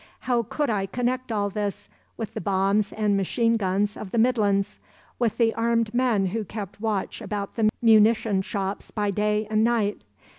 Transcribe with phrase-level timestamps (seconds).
[0.21, 4.79] How could I connect all this with the bombs and machine guns of the Midlands,
[5.19, 10.01] with the armed men who kept watch about the munition shops by day and night.